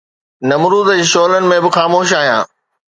[0.49, 2.45] نمرود جي شعلن ۾ به خاموش آهيان